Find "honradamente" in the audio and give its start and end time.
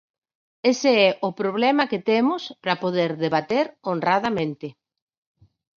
3.91-4.67